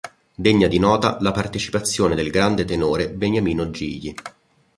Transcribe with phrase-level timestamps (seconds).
[0.33, 4.11] Degna di nota la partecipazione del grande tenore Beniamino Gigli.